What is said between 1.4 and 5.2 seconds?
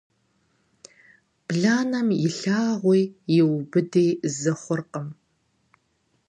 Бланэм и лъагъуи и убыди зы хъуркъым.